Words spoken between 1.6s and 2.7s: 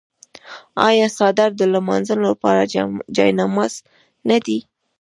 لمانځه لپاره